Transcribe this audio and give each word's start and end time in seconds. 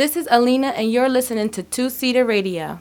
This 0.00 0.16
is 0.16 0.26
Aleana, 0.28 0.72
and 0.76 0.90
you're 0.90 1.10
listening 1.10 1.50
to 1.50 1.62
Two 1.62 1.90
Seater 1.90 2.24
Radio. 2.24 2.80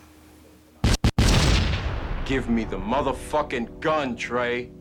Give 2.23 2.47
me 2.49 2.63
the 2.63 2.77
motherfucking 2.77 3.81
gun, 3.81 4.15
Trey. 4.15 4.71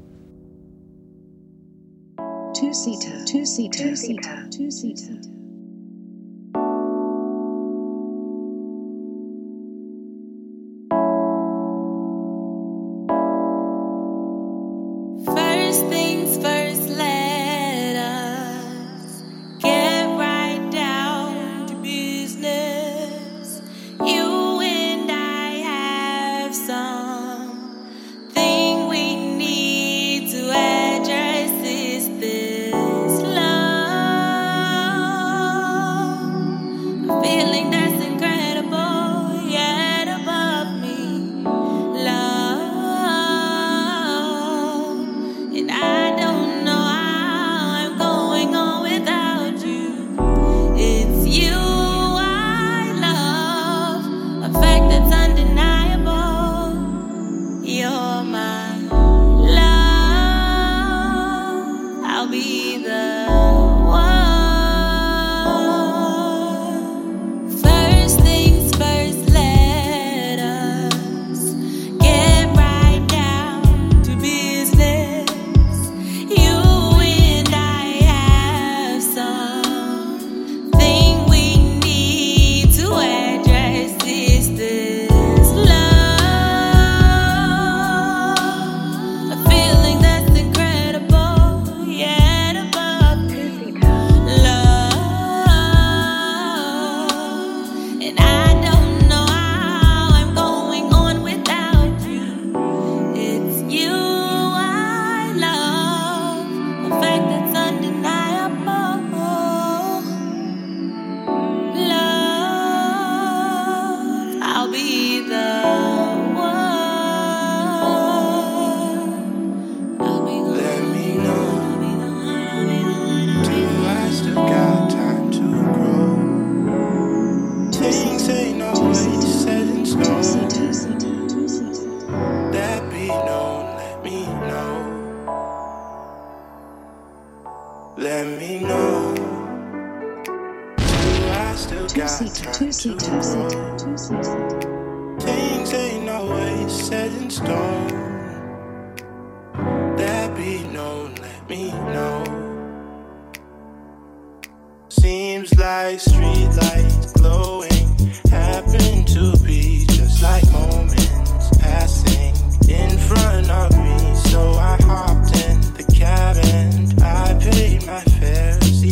Two 2.55 2.73
seater, 2.73 3.25
two 3.27 3.45
seater, 3.45 3.83
two 3.83 3.97
seater, 3.97 4.49
two 4.53 4.71
seater. 4.71 5.38
feeling 37.23 37.78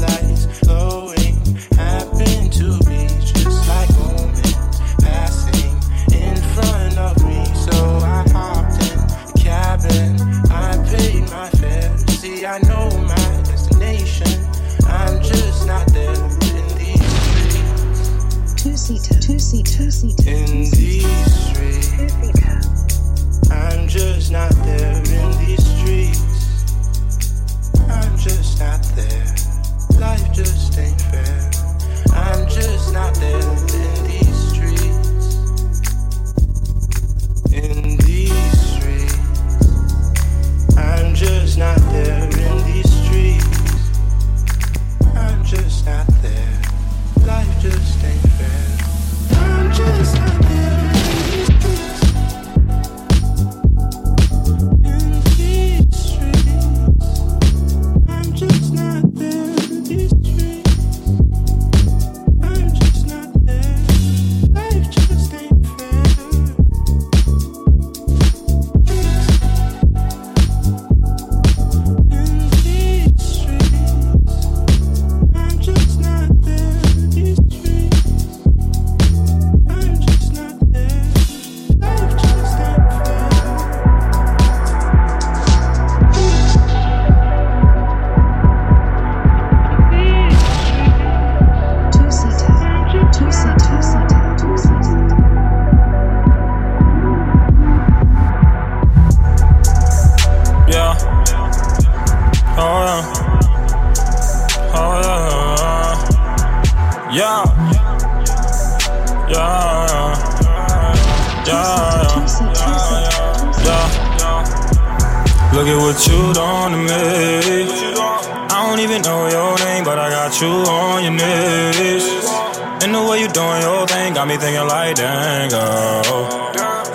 Doing 123.39 123.61
your 123.61 123.87
thing 123.87 124.13
got 124.13 124.27
me 124.27 124.35
thinking 124.35 124.67
like, 124.67 124.95
dang, 124.95 125.49
girl. 125.49 126.27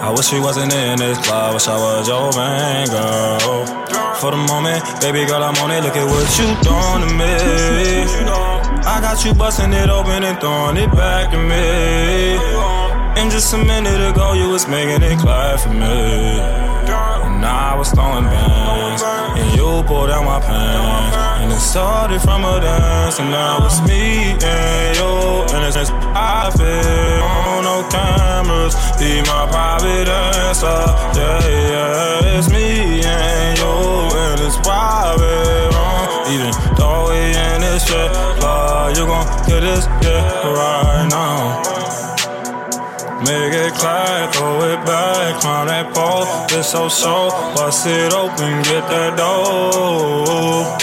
I 0.06 0.10
wish 0.14 0.32
we 0.32 0.40
wasn't 0.40 0.72
in 0.74 0.98
this 0.98 1.18
club, 1.24 1.54
wish 1.54 1.68
I 1.68 1.76
was 1.84 2.06
your 2.06 2.28
man, 2.36 2.86
girl. 2.88 3.64
For 4.20 4.30
the 4.30 4.42
moment, 4.52 4.82
baby 5.00 5.24
girl, 5.24 5.42
I'm 5.42 5.56
on 5.64 5.70
it, 5.70 5.82
look 5.82 5.96
at 5.96 6.04
what 6.04 6.28
you 6.38 6.48
doing 6.68 7.00
to 7.04 7.10
me. 7.20 7.34
I 8.94 9.00
got 9.00 9.24
you 9.24 9.32
busting 9.32 9.72
it 9.72 9.88
open 9.88 10.22
and 10.28 10.38
throwing 10.38 10.76
it 10.76 10.90
back 10.92 11.30
to 11.32 11.38
me. 11.38 11.64
And 13.18 13.30
just 13.30 13.54
a 13.54 13.58
minute 13.58 14.02
ago, 14.10 14.34
you 14.34 14.50
was 14.50 14.68
making 14.68 15.02
it 15.02 15.18
clear 15.18 15.56
for 15.56 15.72
me. 15.72 16.73
And 17.44 17.52
I 17.52 17.76
was 17.76 17.90
throwing 17.90 18.24
bangs, 18.24 19.02
and 19.02 19.54
you 19.54 19.82
pulled 19.84 20.08
out 20.08 20.24
my 20.24 20.40
pants. 20.40 21.14
And 21.42 21.52
it 21.52 21.60
started 21.60 22.22
from 22.22 22.42
a 22.42 22.58
dance, 22.58 23.18
and 23.18 23.30
now 23.30 23.66
it's 23.66 23.80
me 23.86 24.32
and 24.32 24.96
you. 24.96 25.12
And 25.52 25.60
it's 25.68 25.90
I 26.16 26.48
feel 26.56 27.22
on 27.22 27.64
no 27.68 27.86
cameras, 27.92 28.74
be 28.98 29.20
my 29.28 29.44
private 29.52 30.06
dancer. 30.06 30.88
Yeah, 31.20 31.44
yeah, 31.44 32.38
it's 32.38 32.48
me 32.48 33.04
and 33.04 33.58
you, 33.58 33.72
and 34.24 34.40
it's 34.40 34.56
private. 34.64 35.68
uh, 35.76 36.32
Even 36.32 36.50
though 36.80 37.10
we 37.10 37.20
in 37.28 37.60
this 37.60 37.84
shit, 37.86 38.10
but 38.40 38.96
you 38.96 39.04
gon' 39.04 39.26
get 39.46 39.60
this, 39.60 39.84
yeah, 40.00 40.48
right 40.48 41.08
now. 41.10 41.73
Make 43.24 43.54
it 43.54 43.72
clap, 43.74 44.34
throw 44.34 44.60
it 44.68 44.84
back, 44.84 45.40
climb 45.40 45.68
that 45.68 45.94
pole. 45.94 46.26
It's 46.58 46.68
so 46.68 46.88
so, 46.88 47.30
bust 47.56 47.86
it 47.86 48.12
open, 48.12 48.62
get 48.68 48.84
that 48.92 49.16
dough. 49.16 50.76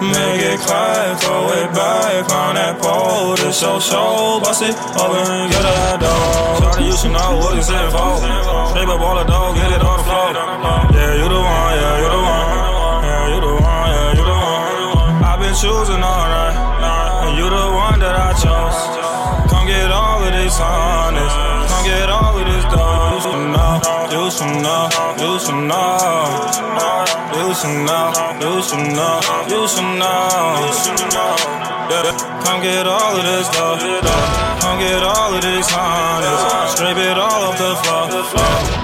Make 0.00 0.42
it 0.46 0.60
clap, 0.60 1.20
throw 1.20 1.50
it 1.50 1.74
back, 1.74 2.28
climb 2.28 2.54
that 2.54 2.78
pole. 2.80 3.34
It's 3.34 3.58
so 3.58 3.80
so, 3.80 4.38
bust 4.40 4.62
it 4.62 4.76
open, 4.94 5.50
get 5.50 5.62
that 5.62 5.98
dough. 5.98 6.60
Shawty, 6.62 6.86
you 6.86 6.96
should 6.96 7.10
know 7.10 7.38
what 7.42 7.58
it's 7.58 7.68
in 7.68 7.90
for. 7.90 8.22
Shape 8.70 8.88
up 8.88 9.00
all 9.00 9.18
the 9.18 9.24
dough, 9.24 9.52
get 9.52 9.72
it 9.72 9.82
on 9.82 9.98
the 9.98 10.04
floor. 10.04 10.49
Should 27.60 27.76
know, 27.84 28.10
you 28.40 28.62
should 28.62 28.86
know, 28.94 29.20
you 29.48 29.62
should 29.66 29.94
know. 29.98 31.36
Yeah, 31.90 32.14
come 32.44 32.62
get 32.62 32.86
all 32.86 33.16
of 33.16 33.24
this 33.24 33.48
dough. 33.50 33.76
Come 34.60 34.78
get 34.78 35.02
all 35.02 35.34
of 35.34 35.42
this 35.42 35.66
honest. 35.74 36.76
Scrape 36.76 36.96
it 36.96 37.18
all 37.18 37.50
off 37.50 37.58
the 37.58 37.74
floor. 37.82 38.06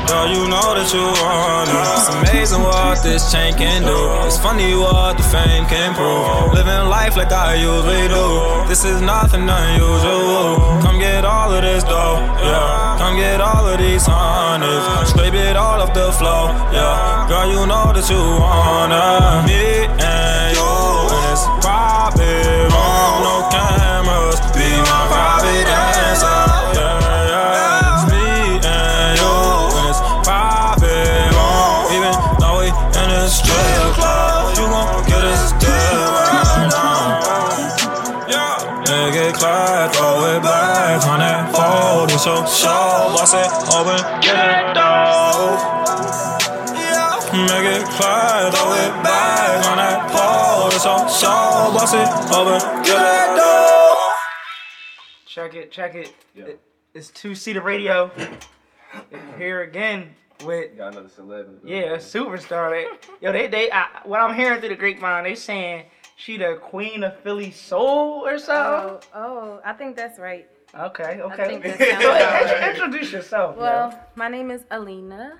Girl, 0.08 0.26
you 0.28 0.42
know 0.48 0.74
that 0.74 0.90
you 0.92 1.06
want 1.22 1.70
it. 1.70 1.86
It's 1.96 2.08
amazing 2.10 2.62
what 2.62 3.02
this 3.02 3.30
chain 3.30 3.54
can 3.54 3.82
do. 3.82 4.26
It's 4.26 4.38
funny 4.38 4.74
what 4.74 5.15
fame 5.32 5.66
can 5.66 5.94
prove. 5.94 6.52
Living 6.54 6.88
life 6.88 7.16
like 7.16 7.32
I 7.32 7.54
usually 7.54 8.08
do. 8.08 8.26
This 8.68 8.84
is 8.84 9.00
nothing 9.00 9.48
unusual. 9.48 10.80
Come 10.84 10.98
get 10.98 11.24
all 11.24 11.52
of 11.52 11.62
this 11.62 11.82
dough, 11.84 12.18
yeah. 12.42 12.96
Come 12.98 13.16
get 13.16 13.40
all 13.40 13.66
of 13.66 13.78
these 13.78 14.06
hundreds. 14.06 15.10
Scrape 15.10 15.34
it 15.34 15.56
all 15.56 15.80
off 15.82 15.92
the 15.94 16.12
floor, 16.12 16.50
yeah. 16.72 17.26
Girl, 17.28 17.48
you 17.54 17.62
know 17.66 17.92
that 17.96 18.06
you 18.10 18.22
wanna. 18.44 19.42
Me 19.46 19.86
and 20.00 20.56
you, 20.56 20.72
it's 21.30 21.42
private. 21.64 22.70
Wrong, 22.72 23.16
no 23.26 23.34
cameras. 23.50 23.95
Fold. 42.26 42.44
It's 42.44 42.62
your 42.62 42.70
show, 42.70 43.14
bust 43.16 43.34
it 43.34 43.50
open, 43.74 44.20
get 44.20 44.68
it 44.70 44.74
dough. 44.74 45.56
Make 47.32 47.80
it 47.80 47.84
clap, 47.96 48.52
throw 48.54 48.72
it 48.72 49.02
back 49.02 49.66
on 49.66 49.76
that 49.76 50.10
pole. 50.10 50.68
It's 50.68 50.84
your 50.84 51.08
show, 51.08 51.72
bust 51.74 51.94
it 51.94 52.08
open, 52.34 52.60
oh, 52.62 52.82
get 52.84 52.96
it 52.96 53.36
dough. 53.36 54.12
Check 55.26 55.54
it, 55.54 55.70
check 55.70 55.94
it. 55.94 56.14
It- 56.34 56.60
It's 56.94 57.10
two 57.10 57.34
seater 57.34 57.60
radio. 57.60 58.10
Here 59.36 59.60
again 59.62 60.14
with 60.46 60.76
Got 60.78 60.92
another 60.94 61.08
celeb. 61.10 61.62
in 61.62 61.68
yeah, 61.68 61.94
a 61.94 61.98
superstar. 61.98 62.70
They, 62.70 62.86
yo, 63.20 63.32
they 63.32 63.46
they 63.48 63.70
I, 63.70 63.86
what 64.04 64.20
I'm 64.20 64.34
hearing 64.34 64.60
through 64.60 64.70
the 64.70 64.76
grapevine, 64.76 65.24
they 65.24 65.34
saying 65.34 65.84
she 66.16 66.38
the 66.38 66.58
queen 66.62 67.04
of 67.04 67.18
Philly 67.20 67.50
soul 67.50 68.24
or 68.26 68.38
Oh, 68.48 69.00
oh, 69.14 69.60
I 69.62 69.74
think 69.74 69.94
that's 69.96 70.18
right. 70.18 70.48
Okay, 70.78 71.20
okay. 71.22 71.46
think 71.48 71.62
that 71.64 71.78
Go 71.78 71.84
sounds 71.86 72.04
ahead, 72.04 72.42
about 72.42 72.60
right. 72.60 72.76
introduce 72.76 73.12
yourself. 73.12 73.56
Well, 73.56 73.98
my 74.14 74.28
name 74.28 74.50
is 74.50 74.62
Aleana. 74.64 75.38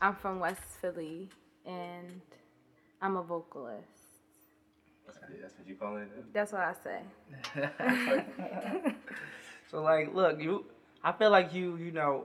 I'm 0.00 0.14
from 0.14 0.40
West 0.40 0.62
Philly, 0.80 1.30
and 1.64 2.20
I'm 3.00 3.16
a 3.16 3.22
vocalist. 3.22 3.86
That's 5.40 5.54
what 5.58 5.66
you 5.66 5.74
call 5.74 5.96
it. 5.96 6.32
That's 6.32 6.52
what 6.52 6.62
I 6.62 6.74
say. 6.84 7.00
So 9.70 9.82
like, 9.82 10.14
look, 10.14 10.40
you. 10.40 10.64
I 11.04 11.12
feel 11.12 11.30
like 11.30 11.52
you. 11.52 11.76
You 11.76 11.90
know, 11.92 12.24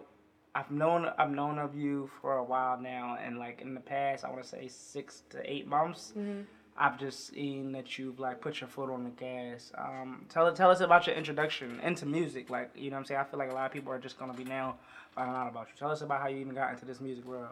I've 0.55 0.71
known 0.71 1.09
I've 1.17 1.31
known 1.31 1.59
of 1.59 1.75
you 1.75 2.09
for 2.21 2.37
a 2.37 2.43
while 2.43 2.79
now, 2.79 3.17
and 3.21 3.37
like 3.37 3.61
in 3.61 3.73
the 3.73 3.81
past, 3.81 4.23
I 4.23 4.29
want 4.29 4.43
to 4.43 4.47
say 4.47 4.67
six 4.69 5.23
to 5.31 5.41
eight 5.51 5.67
months. 5.67 6.13
Mm-hmm. 6.17 6.41
I've 6.77 6.99
just 6.99 7.27
seen 7.33 7.71
that 7.73 7.99
you've 7.99 8.19
like 8.19 8.41
put 8.41 8.59
your 8.61 8.67
foot 8.67 8.89
on 8.89 9.03
the 9.03 9.11
gas. 9.11 9.71
Um, 9.77 10.25
tell 10.29 10.51
tell 10.53 10.71
us 10.71 10.79
about 10.81 11.05
your 11.05 11.15
introduction 11.15 11.79
into 11.81 12.05
music. 12.05 12.49
Like, 12.49 12.71
you 12.75 12.89
know, 12.89 12.95
what 12.95 13.01
I'm 13.01 13.05
saying 13.05 13.19
I 13.19 13.23
feel 13.25 13.39
like 13.39 13.51
a 13.51 13.53
lot 13.53 13.67
of 13.67 13.71
people 13.71 13.91
are 13.93 13.99
just 13.99 14.17
gonna 14.17 14.33
be 14.33 14.43
now 14.43 14.75
finding 15.13 15.35
out 15.35 15.49
about 15.49 15.67
you. 15.67 15.73
Tell 15.77 15.91
us 15.91 16.01
about 16.01 16.21
how 16.21 16.27
you 16.27 16.37
even 16.37 16.55
got 16.55 16.73
into 16.73 16.85
this 16.85 16.99
music 16.99 17.25
world. 17.25 17.51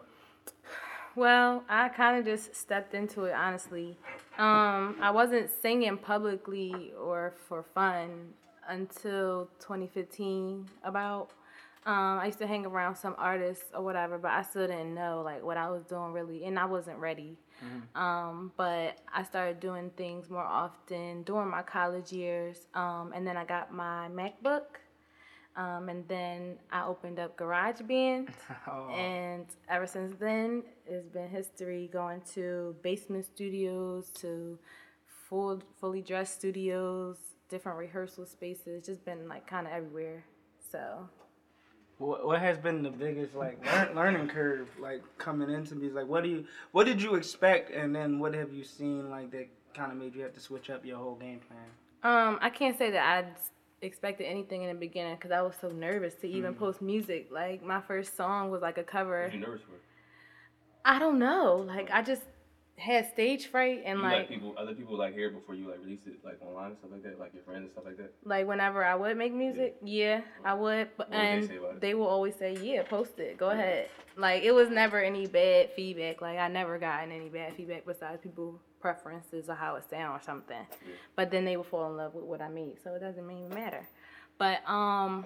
Well, 1.14 1.62
I 1.68 1.88
kind 1.90 2.18
of 2.18 2.24
just 2.24 2.54
stepped 2.54 2.94
into 2.94 3.24
it 3.24 3.34
honestly. 3.34 3.96
Um, 4.38 4.96
I 5.00 5.10
wasn't 5.12 5.50
singing 5.50 5.98
publicly 5.98 6.92
or 7.00 7.34
for 7.48 7.62
fun 7.62 8.32
until 8.68 9.48
2015. 9.60 10.66
About 10.82 11.30
um, 11.84 12.18
I 12.18 12.26
used 12.26 12.38
to 12.38 12.46
hang 12.46 12.64
around 12.64 12.96
some 12.96 13.14
artists 13.18 13.66
or 13.74 13.82
whatever, 13.82 14.16
but 14.18 14.30
I 14.30 14.42
still 14.42 14.66
didn't 14.66 14.94
know 14.94 15.22
like 15.24 15.44
what 15.44 15.56
I 15.56 15.68
was 15.70 15.84
doing 15.84 16.12
really, 16.12 16.44
and 16.44 16.58
I 16.58 16.64
wasn't 16.64 16.98
ready. 16.98 17.36
Um, 17.94 18.52
but 18.56 18.98
I 19.12 19.22
started 19.22 19.60
doing 19.60 19.90
things 19.96 20.30
more 20.30 20.44
often 20.44 21.22
during 21.22 21.48
my 21.50 21.62
college 21.62 22.12
years, 22.12 22.66
um, 22.74 23.12
and 23.14 23.26
then 23.26 23.36
I 23.36 23.44
got 23.44 23.72
my 23.72 24.08
MacBook. 24.08 24.80
Um, 25.54 25.90
and 25.90 26.08
then 26.08 26.56
I 26.70 26.86
opened 26.86 27.18
up 27.18 27.36
GarageBand, 27.36 28.30
and 28.90 29.44
ever 29.68 29.86
since 29.86 30.16
then, 30.18 30.62
it's 30.86 31.06
been 31.08 31.28
history 31.28 31.90
going 31.92 32.22
to 32.32 32.74
basement 32.82 33.26
studios, 33.26 34.08
to 34.20 34.58
full, 35.28 35.60
fully 35.78 36.00
dressed 36.00 36.38
studios, 36.38 37.16
different 37.50 37.78
rehearsal 37.78 38.24
spaces, 38.24 38.86
just 38.86 39.04
been 39.04 39.28
like 39.28 39.46
kind 39.46 39.66
of 39.66 39.74
everywhere. 39.74 40.24
So, 40.70 41.08
What, 42.02 42.26
what 42.26 42.40
has 42.40 42.58
been 42.58 42.82
the 42.82 42.90
biggest 42.90 43.34
like 43.36 43.64
learn, 43.64 43.94
learning 43.94 44.28
curve 44.28 44.68
like 44.80 45.02
coming 45.18 45.50
into 45.50 45.76
music? 45.76 45.96
Like, 45.96 46.08
what 46.08 46.24
do 46.24 46.30
you 46.30 46.44
what 46.72 46.84
did 46.84 47.00
you 47.00 47.14
expect, 47.14 47.70
and 47.70 47.94
then 47.94 48.18
what 48.18 48.34
have 48.34 48.52
you 48.52 48.64
seen 48.64 49.08
like 49.08 49.30
that 49.30 49.48
kind 49.72 49.92
of 49.92 49.98
made 49.98 50.14
you 50.14 50.22
have 50.22 50.34
to 50.34 50.40
switch 50.40 50.68
up 50.68 50.84
your 50.84 50.98
whole 50.98 51.14
game 51.14 51.40
plan? 51.48 51.60
um, 52.02 52.38
I 52.42 52.50
can't 52.50 52.76
say 52.76 52.90
that 52.90 53.04
I 53.04 53.86
expected 53.86 54.24
anything 54.24 54.62
in 54.62 54.68
the 54.68 54.74
beginning 54.74 55.14
because 55.14 55.30
I 55.30 55.42
was 55.42 55.54
so 55.60 55.68
nervous 55.68 56.14
to 56.16 56.28
even 56.28 56.54
post 56.54 56.82
music. 56.82 57.28
Like, 57.30 57.64
my 57.64 57.80
first 57.80 58.16
song 58.16 58.50
was 58.50 58.62
like 58.62 58.78
a 58.78 58.82
cover. 58.82 59.24
What 59.24 59.34
you 59.34 59.40
nervous 59.40 59.62
for? 59.62 59.76
I 60.84 60.98
don't 60.98 61.20
know. 61.20 61.64
Like, 61.66 61.90
I 61.92 62.02
just 62.02 62.22
had 62.82 63.08
stage 63.12 63.46
fright 63.46 63.82
and 63.84 63.98
You 63.98 64.04
like 64.04 64.12
like 64.18 64.28
people, 64.28 64.54
other 64.58 64.74
people 64.74 64.98
like 64.98 65.14
hear 65.14 65.28
it 65.28 65.34
before 65.34 65.54
you 65.54 65.68
like 65.68 65.80
release 65.80 66.00
it 66.06 66.14
like 66.24 66.38
online 66.42 66.70
and 66.70 66.78
stuff 66.78 66.90
like 66.92 67.02
that, 67.04 67.18
like 67.18 67.32
your 67.32 67.42
friends 67.44 67.62
and 67.62 67.70
stuff 67.70 67.84
like 67.86 67.96
that. 67.96 68.12
like 68.24 68.46
whenever 68.46 68.84
I 68.84 68.94
would 68.94 69.16
make 69.16 69.32
music, 69.32 69.76
yeah, 69.84 70.20
I 70.44 70.54
would. 70.54 70.88
But 70.96 71.08
What 71.10 71.18
would 71.18 71.24
they 71.24 71.30
and 71.30 71.48
say 71.48 71.56
about 71.56 71.70
it? 71.76 71.80
they 71.80 71.94
will 71.94 72.06
always 72.06 72.34
say, 72.34 72.56
"Yeah, 72.60 72.82
post 72.82 73.18
it, 73.18 73.38
go 73.38 73.50
ahead." 73.50 73.88
Like 74.16 74.42
it 74.42 74.52
was 74.52 74.68
never 74.68 74.98
any 75.00 75.26
bad 75.26 75.70
feedback. 75.76 76.20
Like 76.20 76.38
I 76.38 76.48
never 76.48 76.78
gotten 76.78 77.12
any 77.12 77.28
bad 77.28 77.54
feedback 77.56 77.86
besides 77.86 78.20
people 78.22 78.60
preferences 78.80 79.48
or 79.48 79.54
how 79.54 79.76
it 79.76 79.84
sound 79.88 80.20
or 80.20 80.22
something. 80.24 80.66
But 81.16 81.30
then 81.30 81.44
they 81.44 81.56
would 81.56 81.66
fall 81.66 81.88
in 81.90 81.96
love 81.96 82.14
with 82.14 82.24
what 82.24 82.40
I 82.42 82.48
made, 82.48 82.76
so 82.82 82.94
it 82.94 83.00
doesn't 83.00 83.24
even 83.30 83.48
matter. 83.54 83.88
But 84.38 84.68
um, 84.68 85.24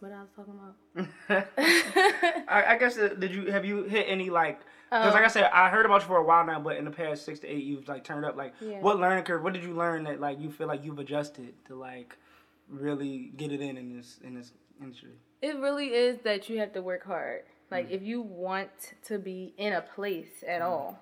what 0.00 0.10
I 0.12 0.22
was 0.22 0.30
talking 0.34 0.54
about. 0.58 1.46
I, 2.48 2.74
I 2.74 2.78
guess 2.78 2.98
uh, 2.98 3.14
did 3.18 3.32
you 3.32 3.46
have 3.52 3.64
you 3.64 3.84
hit 3.84 4.06
any 4.08 4.30
like? 4.30 4.60
Because 4.90 5.14
like 5.14 5.24
I 5.24 5.28
said, 5.28 5.44
I 5.52 5.68
heard 5.70 5.86
about 5.86 6.00
you 6.02 6.08
for 6.08 6.16
a 6.16 6.24
while 6.24 6.44
now, 6.44 6.58
but 6.58 6.76
in 6.76 6.84
the 6.84 6.90
past 6.90 7.24
six 7.24 7.38
to 7.40 7.46
eight, 7.48 7.62
you've 7.62 7.86
like 7.88 8.02
turned 8.02 8.24
up. 8.24 8.36
Like, 8.36 8.54
Yeah. 8.60 8.80
what 8.80 8.98
learning 8.98 9.22
curve? 9.24 9.42
What 9.42 9.52
did 9.52 9.62
you 9.62 9.72
learn 9.72 10.02
that 10.04 10.20
like 10.20 10.40
you 10.40 10.50
feel 10.50 10.66
like 10.66 10.84
you've 10.84 10.98
adjusted 10.98 11.54
to 11.66 11.76
like 11.76 12.16
really 12.68 13.32
get 13.36 13.52
it 13.52 13.60
in 13.60 13.76
in 13.76 13.96
this 13.96 14.18
in 14.24 14.34
this 14.34 14.52
industry? 14.80 15.12
It 15.42 15.56
really 15.58 15.94
is 15.94 16.18
that 16.24 16.48
you 16.48 16.58
have 16.58 16.72
to 16.72 16.82
work 16.82 17.04
hard. 17.04 17.44
Like 17.70 17.88
Mm. 17.88 17.92
if 17.92 18.02
you 18.02 18.20
want 18.20 18.94
to 19.04 19.18
be 19.18 19.54
in 19.58 19.72
a 19.74 19.80
place 19.80 20.42
at 20.46 20.60
all, 20.60 20.98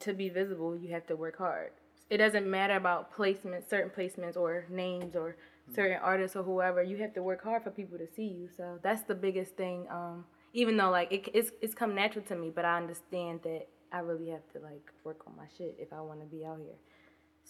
to 0.00 0.12
be 0.12 0.28
visible, 0.28 0.76
you 0.76 0.92
have 0.92 1.06
to 1.06 1.16
work 1.16 1.38
hard. 1.38 1.72
It 2.10 2.18
doesn't 2.18 2.48
matter 2.48 2.74
about 2.74 3.14
placements, 3.14 3.70
certain 3.70 3.88
placements 3.90 4.36
or 4.36 4.66
names 4.68 5.16
or 5.16 5.36
Mm. 5.70 5.74
certain 5.74 5.96
artists 6.02 6.36
or 6.36 6.42
whoever. 6.42 6.82
You 6.82 6.98
have 6.98 7.14
to 7.14 7.22
work 7.22 7.42
hard 7.42 7.62
for 7.62 7.70
people 7.70 7.96
to 7.96 8.06
see 8.06 8.26
you. 8.26 8.48
So 8.54 8.78
that's 8.82 9.02
the 9.04 9.14
biggest 9.14 9.54
thing. 9.56 9.86
Um, 9.88 10.26
even 10.52 10.76
though 10.76 10.90
like 10.90 11.12
it, 11.12 11.28
it's 11.32 11.50
it's 11.60 11.74
come 11.74 11.94
natural 11.94 12.24
to 12.26 12.36
me, 12.36 12.50
but 12.54 12.64
I 12.64 12.76
understand 12.76 13.40
that 13.44 13.66
I 13.92 13.98
really 14.00 14.28
have 14.28 14.46
to 14.52 14.58
like 14.60 14.92
work 15.04 15.22
on 15.26 15.34
my 15.36 15.46
shit 15.56 15.76
if 15.78 15.92
I 15.92 16.00
want 16.00 16.20
to 16.20 16.26
be 16.26 16.44
out 16.44 16.58
here. 16.58 16.76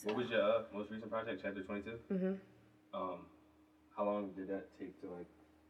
What 0.04 0.16
was 0.16 0.30
your 0.30 0.42
uh, 0.42 0.62
most 0.73 0.90
recent 0.90 1.11
project, 1.11 1.40
Chapter 1.42 1.62
22? 1.62 1.90
Mm-hmm. 2.12 2.33
Um, 2.95 3.19
how 3.97 4.04
long 4.04 4.30
did 4.37 4.49
that 4.49 4.66
take 4.78 4.99
to 5.02 5.09
like 5.09 5.26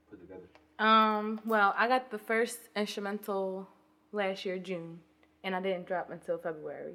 put 0.08 0.20
together? 0.20 0.46
Um, 0.78 1.40
well, 1.44 1.74
I 1.76 1.88
got 1.88 2.10
the 2.10 2.18
first 2.18 2.58
instrumental 2.76 3.68
last 4.12 4.44
year, 4.44 4.58
June, 4.58 5.00
and 5.42 5.54
I 5.54 5.60
didn't 5.60 5.86
drop 5.86 6.10
until 6.10 6.38
February. 6.38 6.94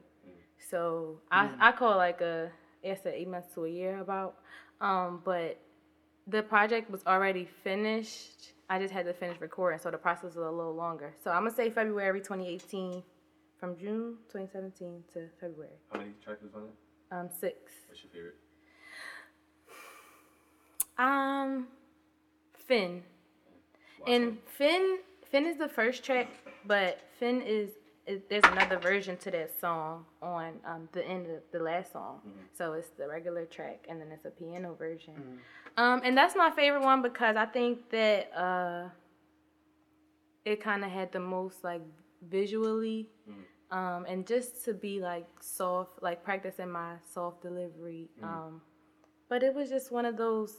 So 0.70 1.20
I, 1.32 1.52
I 1.60 1.72
call 1.74 1.94
it 1.94 1.98
like 1.98 2.22
a, 2.22 2.50
it's 2.82 3.06
a 3.06 3.14
eight 3.14 3.28
months 3.28 3.54
to 3.54 3.66
a 3.66 3.70
year 3.70 4.00
about. 4.00 4.38
Um, 4.82 5.22
but 5.24 5.60
the 6.28 6.42
project 6.42 6.90
was 6.90 7.02
already 7.06 7.48
finished. 7.64 8.54
I 8.70 8.80
just 8.80 8.94
had 8.94 9.06
to 9.06 9.14
finish 9.14 9.40
recording, 9.40 9.80
so 9.80 9.92
the 9.92 9.98
process 9.98 10.36
was 10.36 10.48
a 10.48 10.52
little 10.52 10.76
longer. 10.76 11.14
So 11.24 11.32
I'm 11.32 11.44
gonna 11.44 11.56
say 11.56 11.70
February 11.70 12.20
2018, 12.20 13.04
from 13.60 13.78
June 13.78 14.18
2017 14.32 15.04
to 15.14 15.28
February. 15.40 15.74
How 15.92 16.00
many 16.00 16.12
tracks 16.24 16.42
was 16.44 16.54
on 16.56 16.64
it? 16.64 16.70
Um, 17.12 17.30
six. 17.30 17.58
What's 17.88 18.04
your 18.04 18.12
favorite? 18.12 18.36
Um, 20.98 21.68
Finn. 22.54 23.04
And 24.08 24.38
Finn, 24.46 25.00
Finn 25.32 25.46
is 25.46 25.58
the 25.58 25.68
first 25.68 26.04
track, 26.04 26.28
but 26.68 27.00
Finn 27.20 27.42
is, 27.42 27.72
is 28.06 28.22
there's 28.30 28.44
another 28.46 28.78
version 28.78 29.18
to 29.18 29.32
that 29.32 29.60
song 29.60 30.06
on 30.22 30.54
um, 30.66 30.88
the 30.92 31.06
end 31.08 31.28
of 31.28 31.42
the 31.52 31.60
last 31.60 31.92
song. 31.94 32.20
So 32.58 32.74
it's 32.74 32.90
the 32.98 33.08
regular 33.08 33.46
track, 33.46 33.86
and 33.90 34.00
then 34.00 34.10
it's 34.12 34.26
a 34.26 34.30
piano 34.30 34.76
version. 34.78 35.40
Um, 35.78 36.02
and 36.04 36.18
that's 36.18 36.36
my 36.36 36.52
favorite 36.52 36.84
one 36.84 37.02
because 37.02 37.36
I 37.36 37.46
think 37.46 37.90
that 37.90 38.32
uh, 38.36 38.90
it 40.46 40.62
kind 40.62 40.84
of 40.86 40.92
had 40.92 41.12
the 41.12 41.20
most 41.20 41.64
like 41.64 41.82
visually, 42.30 43.10
um, 43.72 44.06
and 44.08 44.26
just 44.26 44.64
to 44.66 44.74
be 44.74 45.00
like 45.02 45.28
soft, 45.42 46.02
like 46.02 46.24
practicing 46.24 46.70
my 46.72 46.94
soft 47.14 47.42
delivery. 47.42 48.10
Um, 48.24 48.62
but 49.28 49.44
it 49.44 49.54
was 49.54 49.70
just 49.70 49.92
one 49.92 50.06
of 50.06 50.18
those. 50.18 50.54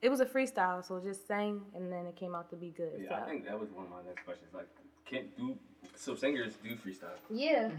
It 0.00 0.08
was 0.08 0.20
a 0.20 0.26
freestyle, 0.26 0.84
so 0.84 1.00
just 1.00 1.26
sang, 1.26 1.62
and 1.74 1.90
then 1.90 2.06
it 2.06 2.16
came 2.16 2.34
out 2.34 2.48
to 2.50 2.56
be 2.56 2.70
good. 2.70 3.00
Yeah, 3.02 3.22
I 3.22 3.28
think 3.28 3.44
that 3.46 3.58
was 3.58 3.70
one 3.70 3.86
of 3.86 3.90
my 3.90 4.02
next 4.06 4.24
questions. 4.24 4.50
Like, 4.54 4.68
can't 5.04 5.34
do 5.36 5.56
so 5.96 6.14
singers 6.14 6.54
do 6.62 6.76
freestyle. 6.76 7.16
Yeah, 7.30 7.70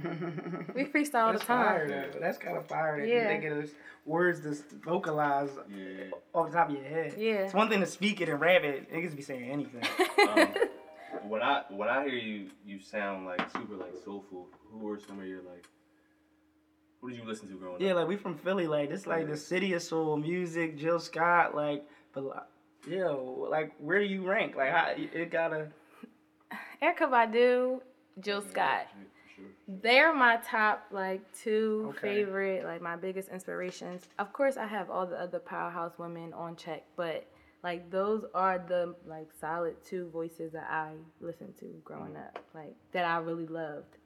we 0.75 0.86
freestyle 0.86 1.25
all 1.27 1.34
the 1.34 1.39
That's 1.39 1.43
fire. 1.43 1.88
time. 2.12 2.19
That's 2.22 2.38
kind 2.38 2.57
of 2.57 2.65
fire. 2.67 3.00
That 3.00 3.07
Yeah. 3.07 3.34
you 3.34 3.41
think 3.41 3.63
of 3.65 3.72
words 4.05 4.41
to 4.41 4.63
vocalize 4.84 5.50
Yeah. 5.69 6.12
off 6.34 6.51
the 6.51 6.57
top 6.57 6.69
of 6.69 6.75
your 6.75 6.84
head. 6.86 7.15
Yeah. 7.17 7.34
It's 7.45 7.53
one 7.53 7.69
thing 7.69 7.79
to 7.81 7.86
speak 7.86 8.22
it 8.22 8.29
and 8.29 8.39
rap 8.39 8.63
it. 8.63 8.91
Niggas 8.91 9.15
be 9.15 9.22
saying 9.22 9.50
anything. 9.50 9.84
Um, 10.25 11.29
when 11.29 11.41
I 11.41 11.63
when 11.69 11.88
I 11.88 12.03
hear 12.03 12.17
you, 12.17 12.50
you 12.65 12.79
sound 12.79 13.25
like 13.25 13.41
super 13.51 13.75
like 13.75 13.93
soulful. 14.03 14.48
Who 14.72 14.79
were 14.79 15.00
some 15.00 15.19
of 15.19 15.25
your 15.25 15.41
like? 15.43 15.65
Who 17.01 17.10
did 17.10 17.19
you 17.19 17.25
listen 17.25 17.48
to 17.50 17.55
growing 17.55 17.79
yeah, 17.81 17.89
up? 17.89 17.95
Yeah, 17.95 18.00
like 18.00 18.07
we 18.07 18.15
from 18.17 18.36
Philly. 18.38 18.67
Like 18.67 18.89
this, 18.89 19.05
like 19.07 19.27
the 19.27 19.38
city 19.38 19.74
of 19.74 19.81
soul 19.81 20.17
music. 20.17 20.77
Jill 20.77 21.00
Scott. 21.00 21.55
Like, 21.55 21.86
but 22.13 22.24
like, 22.25 22.43
yo, 22.89 23.48
like 23.50 23.74
where 23.79 24.00
do 24.00 24.05
you 24.05 24.27
rank? 24.27 24.55
Like, 24.55 24.72
how, 24.72 24.93
it 24.98 25.31
gotta. 25.31 25.67
Erykah 26.81 27.10
Badu, 27.10 27.81
Jill 28.19 28.41
Scott. 28.41 28.88
They're 29.67 30.13
my 30.13 30.38
top 30.38 30.88
like 30.91 31.22
two 31.34 31.88
Okay. 31.89 32.15
favorite, 32.15 32.63
like 32.65 32.81
my 32.81 32.95
biggest 32.95 33.29
inspirations. 33.29 34.03
Of 34.19 34.31
course, 34.31 34.57
I 34.57 34.67
have 34.67 34.89
all 34.89 35.05
the 35.05 35.19
other 35.19 35.39
powerhouse 35.39 35.98
women 35.98 36.34
on 36.34 36.55
check, 36.55 36.84
but 36.95 37.25
like 37.63 37.89
those 37.89 38.24
are 38.34 38.60
the 38.60 38.95
like 39.05 39.27
solid 39.39 39.75
two 39.84 40.10
voices 40.10 40.53
that 40.53 40.67
I 40.69 40.91
listened 41.19 41.57
to 41.60 41.65
growing 41.84 42.13
mm-hmm. 42.13 42.38
up, 42.38 42.39
like 42.53 42.75
that 42.91 43.05
I 43.05 43.17
really 43.17 43.48
loved. 43.48 43.98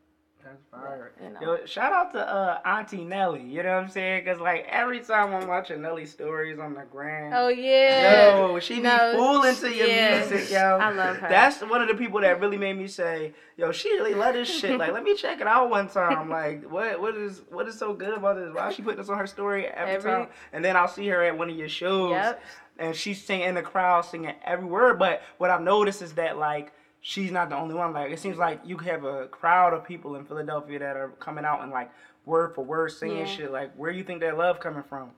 That's 0.43 0.63
fire. 0.71 1.11
you 1.21 1.29
know. 1.31 1.39
Yo, 1.57 1.65
shout 1.65 1.91
out 1.91 2.13
to 2.13 2.19
uh, 2.19 2.59
Auntie 2.65 3.03
Nelly. 3.03 3.43
You 3.43 3.61
know 3.61 3.75
what 3.75 3.83
I'm 3.83 3.89
saying? 3.89 4.25
Cause 4.25 4.39
like 4.39 4.65
every 4.69 5.01
time 5.01 5.33
I'm 5.35 5.47
watching 5.47 5.81
Nelly 5.81 6.05
stories 6.05 6.59
on 6.59 6.73
the 6.75 6.83
gram. 6.89 7.33
Oh 7.35 7.49
yeah. 7.49 8.37
Yo, 8.47 8.59
she 8.59 8.75
be 8.75 8.81
No, 8.81 9.13
fooling 9.17 9.55
to 9.55 9.75
your 9.75 9.85
yeah. 9.87 10.25
music, 10.27 10.49
yo. 10.51 10.59
I 10.77 10.91
love 10.91 11.17
her. 11.17 11.27
That's 11.29 11.61
one 11.61 11.81
of 11.81 11.87
the 11.89 11.95
people 11.95 12.21
that 12.21 12.39
really 12.39 12.57
made 12.57 12.77
me 12.77 12.87
say, 12.87 13.33
yo, 13.57 13.71
she 13.73 13.89
really 13.93 14.13
love 14.13 14.33
this 14.33 14.49
shit. 14.49 14.79
Like, 14.79 14.93
let 14.93 15.03
me 15.03 15.15
check 15.15 15.41
it 15.41 15.47
out 15.47 15.69
one 15.69 15.87
time. 15.89 16.29
Like, 16.39 16.63
what 16.71 17.01
what 17.01 17.15
is 17.15 17.41
what 17.49 17.67
is 17.67 17.77
so 17.77 17.93
good 17.93 18.13
about 18.17 18.37
this? 18.37 18.53
Why 18.53 18.71
she 18.71 18.81
put 18.81 18.95
this 18.97 19.09
on 19.09 19.17
her 19.17 19.27
story 19.27 19.67
every, 19.67 19.95
Every- 19.95 20.11
time? 20.11 20.27
And 20.53 20.63
then 20.63 20.77
I'll 20.77 20.87
see 20.87 21.07
her 21.09 21.21
at 21.23 21.37
one 21.37 21.49
of 21.49 21.55
your 21.57 21.69
shows. 21.69 22.11
Yep. 22.11 22.41
And 22.77 22.95
she's 22.95 23.21
singing 23.21 23.49
in 23.49 23.55
the 23.55 23.61
crowd, 23.61 24.05
singing 24.05 24.35
every 24.45 24.65
word. 24.65 24.97
But 24.99 25.21
what 25.37 25.49
I've 25.49 25.61
noticed 25.61 26.01
is 26.01 26.13
that 26.13 26.37
like 26.37 26.71
she's 27.01 27.31
not 27.31 27.49
the 27.49 27.55
only 27.55 27.75
one. 27.75 27.93
Like 27.93 28.11
it 28.11 28.19
seems 28.19 28.37
like 28.37 28.61
you 28.65 28.77
have 28.77 29.03
a 29.03 29.27
crowd 29.27 29.73
of 29.73 29.83
people 29.85 30.15
in 30.15 30.25
Philadelphia 30.25 30.79
that 30.79 30.95
are 30.95 31.09
coming 31.19 31.45
out 31.45 31.61
and 31.61 31.71
like 31.71 31.91
word 32.25 32.53
for 32.55 32.63
word 32.63 32.91
singing 32.91 33.19
Yeah. 33.19 33.25
shit. 33.25 33.51
Like, 33.51 33.73
where 33.75 33.91
do 33.91 33.97
you 33.97 34.03
think 34.03 34.19
that 34.21 34.37
love 34.37 34.59
coming 34.59 34.83
from? 34.83 35.11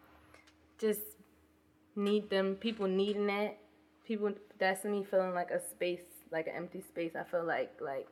just 0.79 1.01
need 1.95 2.27
them 2.31 2.55
people 2.55 2.87
needing 2.87 3.27
that 3.27 3.55
people 4.03 4.31
that's 4.57 4.83
me 4.83 5.03
feeling 5.03 5.33
like 5.33 5.51
a 5.51 5.59
space 5.69 6.01
like 6.31 6.47
an 6.47 6.53
empty 6.55 6.81
space 6.81 7.11
i 7.15 7.23
feel 7.23 7.43
like 7.43 7.71
like 7.81 8.07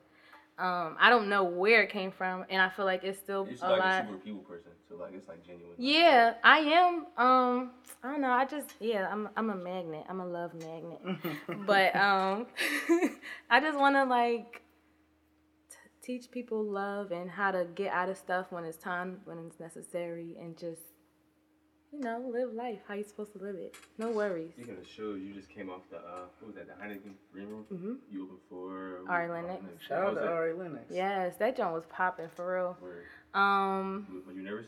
um 0.60 0.96
i 1.00 1.10
don't 1.10 1.30
know 1.30 1.44
where 1.44 1.82
it 1.82 1.90
came 1.90 2.12
from 2.12 2.46
and 2.50 2.62
i 2.62 2.70
feel 2.70 2.86
like 2.86 3.04
it's 3.04 3.18
still 3.18 3.48
You're 3.50 3.58
a 3.66 3.70
like 3.70 3.80
lot 3.80 4.04
a 4.04 4.08
super 4.08 4.18
people 4.20 4.40
person, 4.42 4.72
so 4.88 4.96
like 4.98 5.14
it's 5.14 5.28
like 5.28 5.46
genuine. 5.46 5.74
yeah 5.78 6.34
i 6.44 6.60
am 6.60 7.06
um 7.18 7.72
i 8.04 8.12
don't 8.12 8.22
know 8.22 8.32
i 8.32 8.46
just 8.46 8.70
yeah 8.80 9.08
i'm 9.12 9.30
i'm 9.38 9.50
a 9.50 9.56
magnet 9.56 10.04
i'm 10.10 10.20
a 10.20 10.26
love 10.28 10.54
magnet 10.56 11.02
but 11.66 11.96
um 11.96 12.46
i 13.50 13.60
just 13.60 13.78
want 13.80 13.96
to 13.96 14.04
like 14.04 14.62
t- 15.70 15.78
teach 16.02 16.30
people 16.32 16.64
love 16.64 17.12
and 17.12 17.30
how 17.30 17.52
to 17.52 17.66
get 17.76 17.92
out 17.94 18.10
of 18.10 18.18
stuff 18.18 18.48
when 18.52 18.64
it's 18.66 18.78
time 18.78 19.22
when 19.26 19.38
it's 19.40 19.60
necessary 19.60 20.36
and 20.42 20.58
just 20.58 20.82
you 21.92 22.00
know 22.00 22.22
live 22.32 22.54
life 22.54 22.80
how 22.88 22.94
you 22.94 23.04
supposed 23.04 23.32
to 23.34 23.40
live 23.40 23.56
it 23.56 23.74
no 23.98 24.10
worries 24.12 24.52
Speaking 24.56 24.78
of 24.78 24.88
shows, 24.88 25.20
you 25.22 25.34
just 25.34 25.50
came 25.50 25.70
off 25.70 25.82
the 25.90 25.98
uh, 25.98 26.26
what 26.40 26.48
was 26.48 26.56
that? 26.56 26.68
The 26.68 26.74
Heineken 26.84 27.14
Green 27.34 27.48
Room. 27.48 27.66
Mm-hmm. 27.74 27.94
You 28.12 28.24
opened 28.24 28.40
for 28.50 29.00
Ari 29.10 29.30
Lennox. 29.30 29.64
Shout 29.88 30.04
out 30.04 30.10
to 30.14 30.20
that? 30.20 30.28
Ari 30.30 30.54
Lennox. 30.54 30.86
yes 30.92 31.36
that 31.38 31.58
joint 31.58 31.74
was 31.74 31.84
popping 31.90 32.28
for 32.36 32.54
real 32.56 32.78
Word. 32.82 33.06
um 33.34 34.24
Were 34.28 34.34
you 34.34 34.42
nervous? 34.44 34.68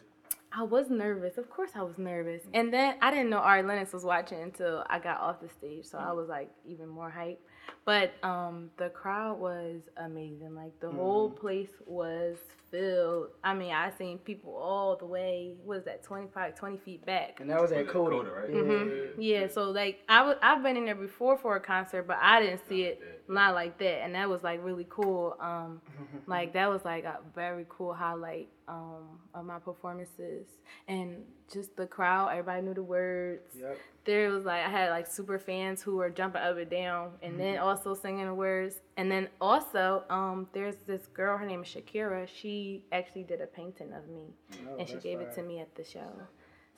I 0.54 0.64
was 0.64 0.90
nervous. 0.90 1.38
Of 1.38 1.50
course, 1.50 1.72
I 1.76 1.82
was 1.82 1.98
nervous. 1.98 2.44
And 2.54 2.74
then 2.74 2.96
I 3.02 3.10
didn't 3.10 3.30
know 3.30 3.38
Ari 3.38 3.64
Lennox 3.64 3.94
was 3.94 4.04
watching 4.04 4.42
until 4.42 4.84
I 4.90 5.00
got 5.00 5.20
off 5.22 5.42
the 5.42 5.50
stage, 5.50 5.86
so 5.86 5.98
I 5.98 6.12
was 6.12 6.28
like 6.28 6.50
even 6.66 6.88
more 6.90 7.10
hype. 7.10 7.40
But 7.86 8.14
um, 8.24 8.70
the 8.78 8.90
crowd 8.90 9.40
was 9.40 9.82
amazing. 9.98 10.54
Like 10.56 10.78
the 10.82 10.92
whole 10.92 11.30
place 11.30 11.70
was 11.86 12.38
filled. 12.70 13.30
I 13.44 13.54
mean, 13.54 13.72
I 13.72 13.92
seen 13.92 14.18
people 14.20 14.56
all 14.56 14.96
the 14.96 15.06
way. 15.06 15.54
What 15.64 15.80
is 15.80 15.86
that? 15.86 16.04
25, 16.04 16.56
20 16.56 16.78
feet 16.78 17.06
back. 17.06 17.40
And 17.40 17.50
that 17.50 17.62
was 17.62 17.72
at 17.72 17.80
Was 17.80 17.88
it 17.88 17.92
Coda. 17.94 18.16
Coda, 18.18 18.32
right? 18.32 18.52
Mm-hmm. 18.52 19.22
Yeah, 19.22 19.48
so 19.48 19.72
like 19.72 20.00
I 20.10 20.24
was, 20.24 20.38
I've 20.42 20.64
been 20.64 20.78
in 20.78 20.86
there 20.86 20.96
before 20.96 21.38
for 21.38 21.56
a 21.56 21.60
concert, 21.62 22.08
but 22.08 22.18
I 22.22 22.42
didn't 22.42 22.62
see 22.68 22.84
it 22.84 23.21
not 23.28 23.54
like 23.54 23.78
that, 23.80 24.04
and 24.04 24.16
that 24.16 24.30
was 24.30 24.44
like 24.44 24.64
really 24.64 24.86
cool. 24.90 25.36
Um, 25.40 25.82
like 26.28 26.54
that 26.54 26.70
was 26.70 26.84
like 26.86 27.04
a 27.04 27.20
very 27.36 27.66
cool 27.70 27.94
highlight 27.94 28.50
um 28.68 29.20
of 29.34 29.46
my 29.46 29.60
performances, 29.60 30.48
and 30.88 31.24
just 31.52 31.76
the 31.76 31.86
crowd. 31.86 32.30
Everybody 32.32 32.62
knew 32.62 32.74
the 32.74 32.84
words. 32.84 33.56
Yep. 33.60 33.78
There 34.04 34.30
was 34.30 34.46
like 34.46 34.66
I 34.66 34.70
had 34.70 34.90
like 34.90 35.08
super 35.08 35.38
fans 35.38 35.82
who 35.82 35.98
were 35.98 36.10
jumping 36.10 36.42
up 36.42 36.58
and 36.58 36.70
down, 36.70 37.12
and 37.22 37.40
then 37.40 37.58
also 37.58 37.94
singing 37.94 38.26
the 38.26 38.34
words. 38.34 38.76
And 38.98 39.12
then 39.12 39.30
also, 39.40 40.04
um, 40.10 40.48
there's 40.54 40.76
this 40.88 41.08
girl. 41.08 41.38
Her 41.38 41.46
name 41.46 41.64
is 41.64 41.68
Shakira. 41.68 42.28
She 42.28 42.84
actually 42.92 43.24
did 43.24 43.42
a 43.42 43.48
painting 43.48 43.94
of 43.94 44.08
me, 44.10 44.34
and 44.80 44.88
she 44.88 44.96
gave 44.96 45.20
it 45.20 45.34
to 45.36 45.44
me 45.44 45.60
at 45.60 45.74
the 45.76 45.84
show. 45.84 46.12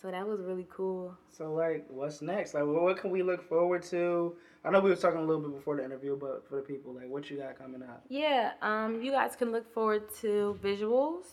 So 0.03 0.11
that 0.11 0.27
was 0.27 0.41
really 0.41 0.67
cool. 0.69 1.15
So 1.29 1.53
like, 1.53 1.85
what's 1.87 2.21
next? 2.21 2.53
Like, 2.53 2.65
what 2.65 2.97
can 2.97 3.09
we 3.09 3.23
look 3.23 3.41
forward 3.41 3.83
to? 3.83 4.35
I 4.65 4.69
know 4.69 4.81
we 4.81 4.89
were 4.89 4.97
talking 4.97 5.19
a 5.19 5.23
little 5.23 5.41
bit 5.41 5.55
before 5.55 5.77
the 5.77 5.85
interview, 5.85 6.17
but 6.19 6.45
for 6.47 6.57
the 6.57 6.61
people, 6.61 6.93
like, 6.93 7.07
what 7.07 7.29
you 7.31 7.37
got 7.37 7.57
coming 7.57 7.81
up? 7.81 8.03
Yeah, 8.09 8.51
um, 8.61 9.01
you 9.01 9.11
guys 9.11 9.37
can 9.37 9.53
look 9.53 9.73
forward 9.73 10.13
to 10.19 10.59
visuals 10.61 11.23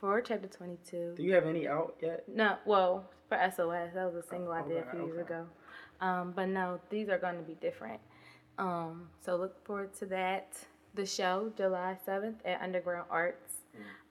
for 0.00 0.20
chapter 0.20 0.48
22. 0.48 1.14
Do 1.16 1.22
you 1.22 1.32
have 1.32 1.46
any 1.46 1.68
out 1.68 1.94
yet? 2.02 2.24
No, 2.26 2.56
well, 2.66 3.04
for 3.28 3.38
SOS, 3.38 3.94
that 3.94 4.12
was 4.12 4.24
a 4.24 4.28
single 4.28 4.50
I 4.50 4.62
did 4.62 4.78
a 4.78 4.80
okay, 4.80 4.90
few 4.90 5.06
years 5.06 5.20
okay. 5.20 5.34
ago. 5.34 5.46
Um, 6.00 6.32
but 6.34 6.48
no, 6.48 6.80
these 6.90 7.08
are 7.08 7.18
going 7.18 7.36
to 7.36 7.42
be 7.42 7.54
different. 7.54 8.00
Um, 8.58 9.10
so 9.24 9.36
look 9.36 9.64
forward 9.64 9.94
to 10.00 10.06
that. 10.06 10.56
The 10.94 11.06
show, 11.06 11.52
July 11.56 11.96
7th 12.04 12.38
at 12.44 12.60
Underground 12.60 13.06
Arts. 13.10 13.58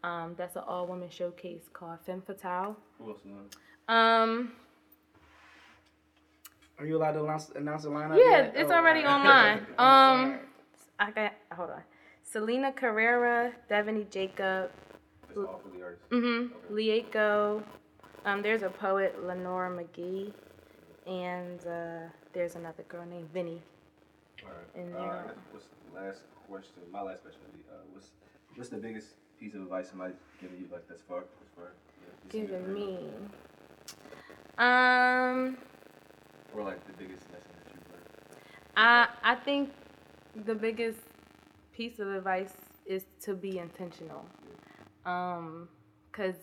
Um, 0.03 0.35
that's 0.37 0.55
an 0.55 0.63
all 0.65 0.87
women 0.87 1.09
showcase 1.09 1.63
called 1.73 1.99
Femme 2.05 2.21
Fatale. 2.21 2.77
Who 2.99 3.09
else 3.09 3.19
is 3.25 3.31
on? 3.31 3.49
Um, 3.87 4.51
Are 6.79 6.85
you 6.85 6.97
allowed 6.97 7.13
to 7.13 7.23
announce, 7.23 7.49
announce 7.55 7.83
the 7.83 7.89
lineup? 7.89 8.17
yeah, 8.17 8.29
yet? 8.43 8.53
it's 8.55 8.71
Oh, 8.71 8.75
already 8.75 9.05
alright. 9.05 9.61
online. 9.61 9.67
Um, 9.79 10.39
I 10.99 11.11
got, 11.11 11.33
hold 11.53 11.69
on. 11.71 11.81
Selena 12.23 12.71
Carrera, 12.71 13.53
Devaney 13.69 14.09
Jacob, 14.09 14.71
It's 15.29 15.37
all 15.37 15.61
for 15.63 15.69
the 15.77 15.83
artists. 15.83 16.05
Mm-hmm. 16.11 16.75
Lieko. 16.75 17.63
Um, 18.25 18.41
there's 18.41 18.63
a 18.63 18.69
poet, 18.69 19.15
Lenora 19.25 19.69
McGee, 19.71 20.33
and 21.05 21.59
uh, 21.65 22.09
there's 22.33 22.55
another 22.55 22.83
girl 22.89 23.05
named 23.05 23.29
Vinny. 23.33 23.61
Alright. 24.43 24.57
And 24.75 24.93
Uh, 24.95 24.99
there- 24.99 25.35
what's 25.51 25.67
the 25.93 25.99
last 25.99 26.21
question? 26.49 26.81
My 26.91 27.01
last 27.01 27.21
question 27.21 27.39
would 27.45 27.53
be, 27.53 27.63
uh, 27.71 27.75
what's 27.93 28.09
what's 28.55 28.69
the 28.69 28.77
biggest 28.77 29.07
piece 29.39 29.53
of 29.53 29.61
advice 29.61 29.87
somebody's 29.89 30.17
given 30.41 30.57
you 30.59 30.67
like 30.71 30.87
that's 30.89 31.01
far 31.03 31.19
as 31.19 31.47
far? 31.55 31.71
Yeah, 32.01 32.07
you 32.25 32.31
see 32.31 32.41
Given 32.41 32.63
it, 32.63 32.67
me. 32.69 33.09
Um, 34.57 35.57
Or 36.53 36.63
like 36.63 36.85
the 36.87 36.93
biggest 36.93 37.25
lesson 37.31 37.51
that 37.63 37.73
you've 37.73 37.91
learned. 37.91 38.09
I 38.75 39.07
I 39.23 39.35
think 39.35 39.71
the 40.45 40.55
biggest 40.55 40.99
piece 41.73 41.99
of 41.99 42.07
advice 42.07 42.53
is 42.85 43.03
to 43.21 43.35
be 43.35 43.59
intentional. 43.59 44.25
Um, 45.05 45.69
cause 46.11 46.35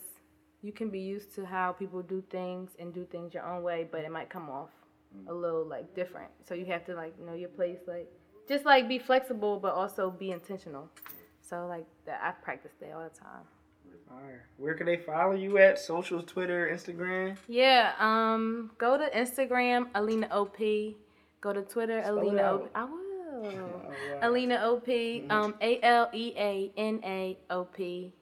you 0.62 0.73
can 0.73 0.88
be 0.88 1.00
used 1.00 1.35
to 1.35 1.44
how 1.44 1.73
people 1.73 2.02
do 2.02 2.23
things 2.30 2.71
and 2.78 2.94
do 2.94 3.04
things 3.04 3.35
your 3.35 3.44
own 3.44 3.62
way, 3.62 3.87
but 3.90 4.00
it 4.02 4.11
might 4.11 4.30
come 4.30 4.49
off 4.49 4.71
a 5.28 5.35
little 5.35 5.64
like 5.64 5.94
different. 5.94 6.30
So 6.47 6.54
you 6.54 6.66
have 6.66 6.85
to 6.87 6.94
like 6.94 7.18
know 7.21 7.35
your 7.35 7.50
place, 7.50 7.80
like 7.87 8.11
just 8.49 8.64
like 8.64 8.88
be 8.88 8.99
flexible, 8.99 9.59
but 9.59 9.75
also 9.75 10.11
be 10.11 10.30
intentional. 10.30 10.88
So 11.40 11.66
like 11.66 11.87
that, 12.06 12.21
I 12.23 12.30
practice 12.42 12.73
that 12.80 12.92
all 12.92 13.02
the 13.04 13.18
time. 13.18 13.44
Where 14.56 14.75
can 14.75 14.87
they 14.87 14.96
follow 14.96 15.34
you 15.34 15.58
at? 15.58 15.78
Socials, 15.78 16.25
Twitter, 16.26 16.70
Instagram? 16.73 17.37
Yeah, 17.49 17.92
um, 17.99 18.70
go 18.78 18.96
to 18.96 19.11
Instagram, 19.11 19.90
Aleana 19.92 20.30
OP. 20.30 20.58
Go 21.40 21.52
to 21.52 21.62
Twitter, 21.62 22.00
Spell 22.02 22.16
Aleana. 22.16 22.54
OP. 22.54 22.70
I 22.75 22.84
will. 22.84 23.02
Aleana 24.23 24.62
OP, 24.62 25.30
um, 25.30 25.54
A 25.61 25.80
L 25.82 26.08
E 26.12 26.32
A 26.37 26.73
N 26.76 27.00
A 27.04 27.38
O 27.50 27.64
P. 27.64 28.12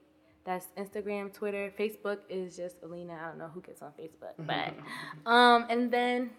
That's 0.45 0.67
Instagram, 0.77 1.33
Twitter, 1.33 1.71
Facebook 1.79 2.17
is 2.29 2.57
just 2.57 2.81
Aleana. 2.81 3.17
I 3.23 3.27
don't 3.29 3.37
know 3.37 3.49
who 3.53 3.61
gets 3.61 3.81
on 3.81 3.91
Facebook, 3.91 4.33
but 4.39 4.73
um, 5.29 5.67
and 5.69 5.91
then 5.91 6.31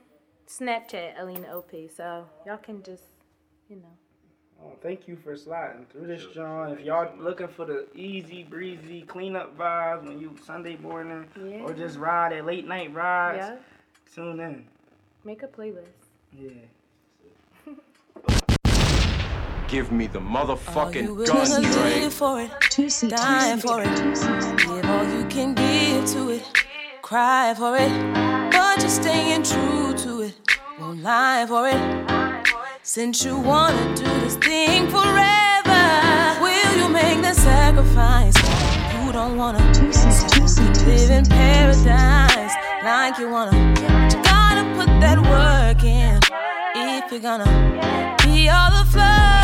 Snapchat, 0.46 1.16
Aleana 1.18 1.54
OP. 1.54 1.70
So 1.96 2.26
y'all 2.46 2.58
can 2.58 2.82
just, 2.82 3.04
you 3.68 3.76
know. 3.76 3.96
Oh, 4.66 4.72
thank 4.82 5.06
you 5.06 5.16
for 5.16 5.36
sliding 5.36 5.84
through 5.92 6.06
this, 6.06 6.22
Sure, 6.22 6.32
John. 6.32 6.68
sure. 6.68 6.74
If 6.78 6.80
you 6.80 6.86
y'all 6.86 7.10
so 7.16 7.22
looking 7.22 7.48
for 7.48 7.66
the 7.66 7.86
easy 7.94 8.44
breezy 8.44 9.02
cleanup 9.02 9.56
vibes 9.58 10.04
when 10.04 10.18
you 10.18 10.34
Sunday 10.44 10.76
morning 10.76 11.26
Yeah. 11.36 11.60
or 11.64 11.74
just 11.74 11.98
ride 11.98 12.32
at 12.32 12.46
late 12.46 12.66
night 12.66 12.92
rides, 12.94 13.38
Yeah. 13.38 13.56
tune 14.14 14.40
in. 14.40 14.66
Make 15.24 15.42
a 15.42 15.48
playlist. 15.48 15.88
Yeah. 16.32 16.50
Give 19.68 19.90
me 19.90 20.06
the 20.06 20.18
Are 20.18 20.22
you 20.22 20.28
motherfucking 20.28 21.16
willing 21.16 21.26
gun, 21.26 21.62
to 21.62 21.70
Dre. 21.72 22.00
live 22.00 22.14
for 22.14 22.40
it? 22.40 22.50
Two 22.70 22.88
seat, 22.88 23.10
two 23.10 23.16
Dying 23.16 23.60
seat, 23.60 23.66
for 23.68 23.82
it. 23.82 23.96
two 23.96 24.14
seat. 24.14 24.58
Give 24.58 24.84
all 24.84 25.04
you 25.04 25.24
can 25.26 25.54
give 25.54 26.06
to 26.12 26.30
it. 26.30 26.42
Cry 27.02 27.54
for 27.54 27.76
it. 27.76 27.90
But 28.52 28.80
you're 28.80 28.88
staying 28.88 29.42
true 29.42 29.92
to 29.94 30.22
it. 30.22 30.34
Won't 30.80 31.02
lie 31.02 31.44
for 31.46 31.68
it. 31.68 32.13
Since 32.86 33.24
you 33.24 33.38
wanna 33.38 33.96
do 33.96 34.04
this 34.20 34.36
thing 34.36 34.90
forever, 34.90 36.38
will 36.42 36.76
you 36.76 36.86
make 36.90 37.22
the 37.22 37.32
sacrifice? 37.32 38.36
You 38.92 39.10
don't 39.10 39.38
wanna 39.38 39.64
live 40.84 41.10
in 41.10 41.24
paradise 41.24 42.52
like 42.84 43.18
you 43.18 43.30
wanna. 43.30 43.56
You 44.10 44.22
gotta 44.22 44.64
put 44.76 45.00
that 45.00 45.18
work 45.18 45.82
in 45.82 46.20
if 46.76 47.10
you're 47.10 47.20
gonna 47.20 48.18
be 48.22 48.50
all 48.50 48.70
the 48.70 48.84
flow. 48.92 49.43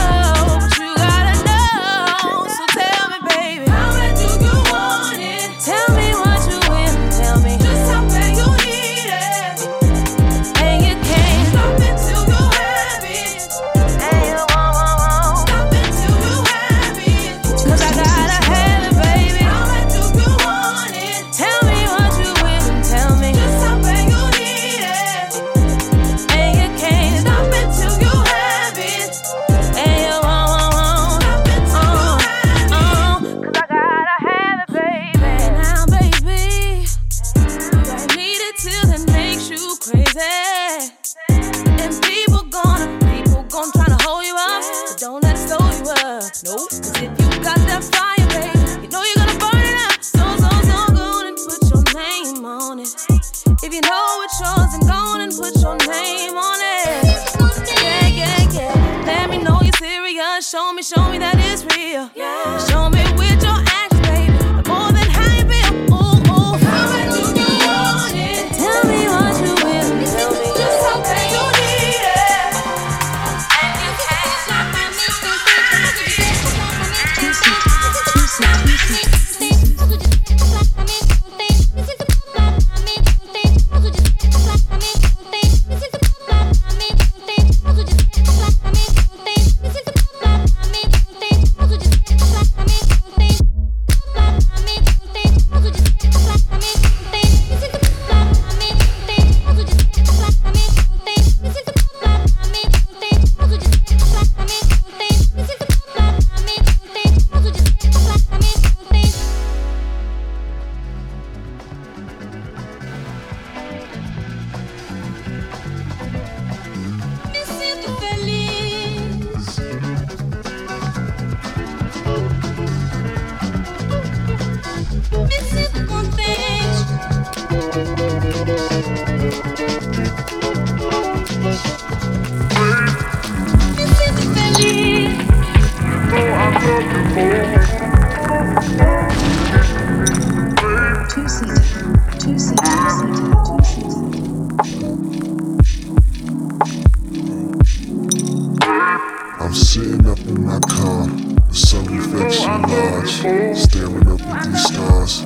Staring 153.54 154.08
up 154.08 154.20
at 154.22 154.46
these 154.46 154.64
stars, 154.64 155.22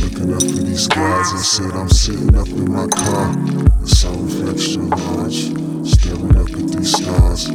looking 0.00 0.34
up 0.34 0.42
at 0.42 0.66
these 0.66 0.88
guys. 0.88 1.32
I 1.32 1.36
said 1.38 1.72
I'm 1.72 1.88
sitting 1.88 2.36
up 2.36 2.48
in 2.48 2.70
my 2.70 2.86
car, 2.88 3.34
the 3.80 3.86
sun 3.86 4.26
reflects 4.26 4.76
reflection 4.76 4.90
large, 4.90 5.88
staring 5.88 6.36
up 6.36 6.50
at 6.50 6.76
these 6.76 6.92
stars, 6.92 7.48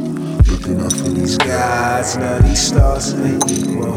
Looking 0.48 0.80
up 0.82 0.92
for 0.92 1.08
these 1.08 1.38
guys, 1.38 2.16
now 2.16 2.38
these 2.40 2.60
stars 2.60 3.14
ain't 3.14 3.50
equal. 3.50 3.96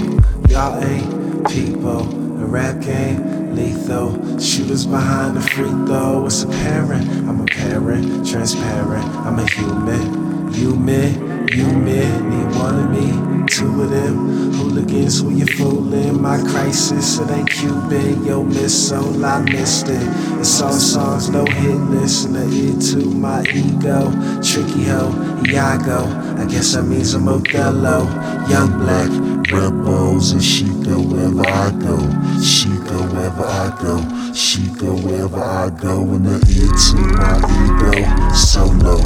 Y'all 0.49 0.81
ain't 0.83 1.47
people. 1.49 2.03
The 2.03 2.45
rap 2.45 2.81
game 2.81 3.55
lethal. 3.55 4.39
Shooters 4.39 4.85
behind 4.85 5.37
the 5.37 5.41
free 5.41 5.69
throw. 5.87 6.25
It's 6.27 6.43
apparent. 6.43 7.07
I'm 7.27 7.41
a 7.41 7.45
parent, 7.45 8.27
transparent. 8.27 9.05
I'm 9.25 9.39
a 9.39 9.49
human. 9.49 10.53
You 10.53 10.75
men, 10.75 11.47
you 11.51 11.65
men 11.65 12.29
need 12.29 12.57
one 12.57 12.79
of 12.79 12.89
me, 12.91 13.34
two 13.47 13.81
of 13.81 13.89
them. 13.89 14.53
Hooligans 14.53 15.21
who 15.21 15.31
you 15.31 15.45
fooling. 15.45 16.21
My 16.21 16.37
crisis, 16.37 17.19
it 17.19 17.29
ain't 17.31 17.49
Cuban. 17.49 18.25
Yo, 18.25 18.43
miss 18.43 18.89
soul, 18.89 19.23
I 19.23 19.41
missed 19.41 19.87
it. 19.89 20.01
It's 20.39 20.61
all 20.61 20.73
songs, 20.73 21.29
no 21.29 21.45
hit 21.45 21.75
list. 21.91 22.27
And 22.27 22.53
ear 22.53 22.79
to 22.91 23.05
my 23.09 23.41
ego. 23.53 24.11
Tricky 24.41 24.85
hoe, 24.85 25.13
Iago. 25.47 26.05
I 26.41 26.45
guess 26.45 26.73
that 26.73 26.83
means 26.83 27.13
I'm 27.13 27.27
Othello. 27.27 28.05
Young 28.49 28.79
black 28.79 29.09
rebels, 29.51 30.31
and 30.31 30.43
she 30.43 30.65
go 30.83 30.99
wherever 31.01 31.47
I 31.47 31.71
go. 31.71 31.97
She 32.41 32.69
go 32.89 33.01
wherever 33.13 33.45
I 33.45 33.77
go. 33.81 34.33
She 34.33 34.67
go 34.69 34.95
wherever 34.95 35.41
I 35.41 35.69
go. 35.69 36.01
And 36.01 36.25
the 36.25 36.37
ear 36.51 36.71
to 36.85 36.97
my 37.15 37.37
ego. 37.63 38.33
Solo, 38.33 38.97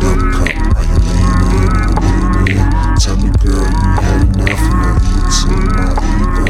double 0.00 0.32
cup. 0.32 0.76
Are 0.76 0.84
you 0.84 1.07
Tell 3.08 3.16
me, 3.16 3.30
girl, 3.42 3.64
you 3.64 3.88
had 4.04 4.20
enough. 4.36 4.60
Ear 5.48 5.64
my 5.64 5.96
ego. 6.20 6.44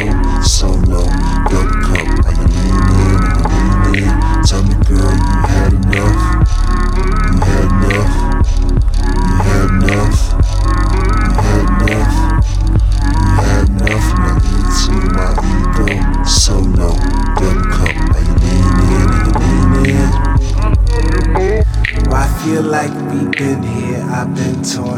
Leaning 3.62 4.02
in? 4.02 4.42
Tell 4.42 4.62
me, 4.64 4.74
girl, 4.84 5.12
you 5.14 5.38
had 5.46 5.72
enough. 5.72 6.47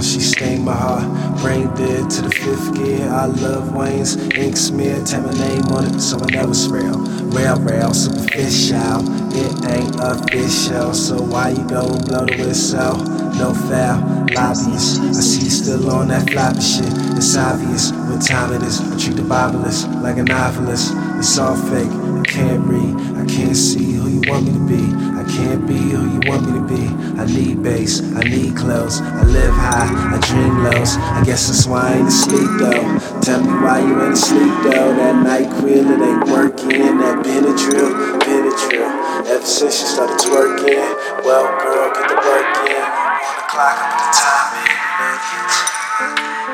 Torn. 0.00 0.02
She 0.02 0.20
stained 0.20 0.64
my 0.64 0.74
heart, 0.74 1.40
brain 1.40 1.66
dead 1.74 2.10
to 2.10 2.22
the 2.22 2.30
fifth 2.30 2.74
gear. 2.74 3.08
I 3.08 3.26
love 3.26 3.74
Wayne's 3.74 4.16
ink 4.34 4.56
smear, 4.56 5.02
tell 5.04 5.22
my 5.22 5.32
name 5.32 5.64
on 5.72 5.86
it, 5.86 6.00
so 6.00 6.18
I 6.18 6.48
it's 6.48 6.66
real. 6.66 6.98
Rail, 7.30 7.60
rail, 7.60 7.94
superficial, 7.94 9.00
it 9.32 9.52
ain't 9.70 9.96
official. 10.00 10.94
So 10.94 11.22
why 11.22 11.50
you 11.50 11.66
go 11.68 11.94
and 11.94 12.04
blow 12.06 12.26
the 12.26 12.36
whistle? 12.38 12.96
No 13.34 13.54
foul, 13.54 14.26
lobbyists. 14.34 14.98
I 14.98 15.12
see 15.12 15.44
you 15.44 15.50
still 15.50 15.90
on 15.90 16.08
that 16.08 16.28
floppy 16.30 16.60
shit. 16.60 16.92
It's 17.16 17.36
obvious 17.36 17.92
what 17.92 18.22
time 18.22 18.52
it 18.52 18.62
is. 18.62 18.80
I 18.80 18.98
treat 18.98 19.16
the 19.16 19.22
Bibleist 19.22 20.02
like 20.02 20.18
a 20.18 20.24
novelist. 20.24 20.92
It's 21.18 21.38
all 21.38 21.56
fake, 21.56 21.90
I 21.90 22.22
can't 22.24 22.64
read, 22.66 22.94
I 23.16 23.26
can't 23.26 23.56
see 23.56 23.92
who 23.92 24.08
you 24.08 24.22
want 24.26 24.46
me 24.46 24.52
to 24.52 24.66
be. 24.66 24.82
I 25.16 25.19
can't 25.30 25.62
be 25.66 25.78
who 25.78 26.10
you 26.10 26.20
want 26.26 26.42
me 26.46 26.52
to 26.58 26.64
be. 26.66 26.86
I 27.20 27.24
need 27.26 27.62
bass, 27.62 28.02
I 28.16 28.22
need 28.24 28.56
clothes. 28.56 29.00
I 29.00 29.22
live 29.24 29.54
high, 29.54 30.14
I 30.14 30.18
dream 30.26 30.64
lows. 30.64 30.96
I 30.96 31.22
guess 31.24 31.46
that's 31.46 31.66
why 31.66 31.80
I 31.80 31.94
ain't 31.98 32.08
asleep 32.08 32.50
though. 32.58 32.98
Tell 33.22 33.40
me 33.40 33.52
why 33.62 33.78
you 33.80 34.02
ain't 34.02 34.14
asleep 34.14 34.52
though. 34.64 34.94
That 34.98 35.22
night 35.22 35.48
quill, 35.60 35.86
it 35.86 36.00
ain't 36.02 36.24
working. 36.28 36.98
That 36.98 37.22
Benadryl, 37.24 38.18
Benadryl. 38.20 38.90
Ever 39.30 39.46
since 39.46 39.80
you 39.80 39.86
started 39.86 40.18
twerking, 40.18 40.74
well, 41.24 41.46
girl, 41.62 41.90
get 41.94 42.08
the 42.08 42.16
work 42.16 42.56
in. 42.66 42.82
On 42.82 43.34
the 43.38 43.44
clock, 43.46 43.78
I 43.78 43.86
put 43.94 44.02
the 44.02 44.10
time 44.18 44.50
in. 46.46 46.49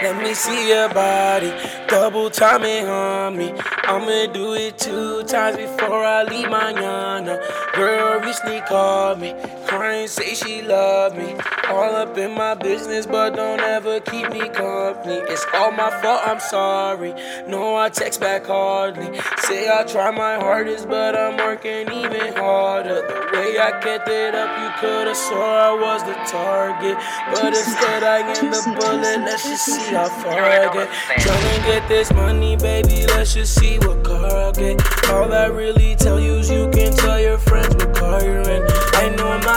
Let 0.00 0.22
me 0.22 0.32
see 0.32 0.68
your 0.68 0.88
body, 0.90 1.52
double 1.88 2.30
time 2.30 2.62
it 2.62 2.86
on 2.88 3.36
me. 3.36 3.52
I'ma 3.82 4.32
do 4.32 4.54
it 4.54 4.78
two 4.78 5.24
times 5.24 5.56
before 5.56 6.04
I 6.04 6.22
leave 6.22 6.48
my 6.48 6.72
yana. 6.72 7.36
Girl 7.74 8.20
recently 8.20 8.60
called 8.60 9.18
me, 9.18 9.34
crying, 9.68 10.08
say 10.08 10.34
she 10.34 10.62
love 10.62 11.14
me. 11.16 11.36
All 11.68 11.94
up 11.94 12.16
in 12.16 12.32
my 12.32 12.54
business, 12.54 13.04
but 13.06 13.36
don't 13.36 13.60
ever 13.60 14.00
keep 14.00 14.30
me 14.30 14.48
company. 14.48 15.20
It's 15.28 15.44
all 15.54 15.70
my 15.70 15.90
fault, 16.00 16.22
I'm 16.24 16.40
sorry. 16.40 17.12
No, 17.46 17.76
I 17.76 17.90
text 17.90 18.20
back 18.20 18.46
hardly. 18.46 19.20
Say 19.40 19.68
I 19.68 19.84
try 19.84 20.10
my 20.10 20.36
hardest, 20.36 20.88
but 20.88 21.14
I'm 21.14 21.36
working 21.36 21.92
even 21.92 22.34
harder. 22.34 23.02
The 23.06 23.36
way 23.36 23.58
I 23.58 23.78
kept 23.82 24.08
it 24.08 24.34
up, 24.34 24.50
you 24.58 24.80
could've 24.80 25.16
swore 25.16 25.58
I 25.68 25.72
was 25.74 26.02
the 26.04 26.14
target. 26.26 26.96
But 27.30 27.48
instead, 27.48 28.02
I 28.02 28.18
am 28.20 28.50
the 28.50 28.62
bullet. 28.80 29.20
Let's 29.20 29.44
just 29.44 29.66
see 29.66 29.94
how 29.94 30.08
far 30.08 30.40
I 30.40 30.72
get. 30.72 30.88
Tryna 31.20 31.64
get 31.66 31.88
this 31.88 32.10
money, 32.12 32.56
baby. 32.56 33.06
Let's 33.06 33.34
just 33.34 33.54
see 33.54 33.78
what 33.80 34.02
car 34.02 34.48
I 34.48 34.52
get. 34.52 35.08
All 35.10 35.30
I 35.32 35.46
really 35.46 35.94
tell 35.96 36.18
you 36.18 36.36
is 36.36 36.50
you 36.50 36.70
can 36.70 36.94
tell 36.94 37.20
your 37.20 37.38
friends 37.38 37.74
what 37.74 37.94
car 37.94 38.24
you're 38.24 38.37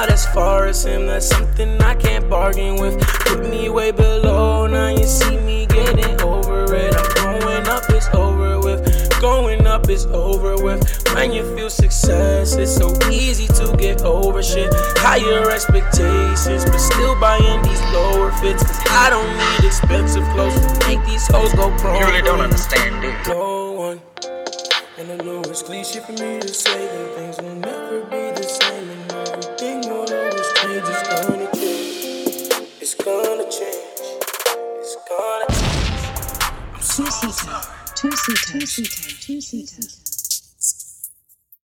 not 0.02 0.10
as 0.12 0.26
far 0.34 0.66
as 0.66 0.84
him. 0.84 1.06
That's 1.06 1.28
something 1.28 1.80
I 1.80 1.94
can't 1.94 2.28
bargain 2.28 2.82
with. 2.82 3.00
Put 3.28 3.48
me 3.48 3.70
way 3.70 3.92
below. 3.92 4.66
Now 4.66 4.90
you 4.90 5.04
see 5.04 5.38
me 5.38 5.68
getting 5.68 6.20
over 6.22 6.64
it. 6.74 6.96
I'm 6.96 7.40
going 7.40 7.68
up, 7.68 7.84
it's 7.90 8.08
over 8.16 8.60
with. 8.60 8.82
Going 9.22 9.68
up 9.68 9.90
is 9.90 10.08
over 10.08 10.56
with. 10.56 10.82
When 11.14 11.32
you 11.32 11.44
feel 11.56 11.70
success, 11.70 12.56
it's 12.56 12.76
so 12.76 12.88
easy 13.12 13.46
to 13.60 13.76
get 13.78 14.02
over 14.02 14.42
shit. 14.42 14.74
Higher 14.98 15.52
expectations, 15.52 16.66
but 16.66 16.80
still 16.80 17.20
buying 17.20 17.62
these 17.62 17.82
lower 17.94 18.32
fits. 18.42 18.64
Cause 18.64 18.82
I 18.90 19.12
don't 19.12 19.32
need 19.38 19.68
expensive 19.68 20.24
clothes 20.34 20.56
to 20.66 20.88
make 20.88 21.06
these 21.06 21.28
hoes 21.28 21.54
go 21.54 21.70
pro. 21.78 22.00
You 22.00 22.06
really 22.08 22.24
don't 22.24 22.42
understand, 22.42 23.04
you? 23.04 23.14
No 23.28 23.74
one. 23.74 24.02
And 24.98 25.12
I 25.12 25.24
know 25.24 25.42
it's 25.42 25.62
cliche 25.62 26.00
for 26.00 26.14
me 26.14 26.40
to 26.40 26.48
say 26.48 26.88
that 26.88 27.16
things 27.16 27.38
will 27.40 27.56
never 27.56 28.04
be 28.06 28.31
gonna 36.98 37.12
change. 37.12 37.36
Two-seater, 37.36 37.62
two-seater, 37.96 38.60
two-seater, 38.60 39.16
two-seater. 39.22 40.01